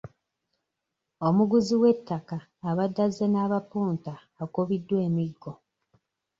Omuguzi 1.27 1.73
w'ettaka 1.81 2.37
abadde 2.69 3.01
azze 3.07 3.25
n'abapunta 3.29 4.13
akubiddwa 4.43 4.97
emiggo. 5.07 5.51